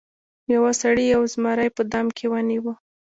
[0.53, 2.71] یو سړي یو زمری په دام کې ونیو.